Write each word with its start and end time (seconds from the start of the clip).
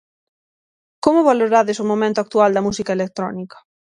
Como 1.03 1.27
valorades 1.29 1.77
o 1.83 1.87
momento 1.91 2.17
actual 2.21 2.51
da 2.53 2.65
música 2.67 2.95
electrónica? 2.97 3.57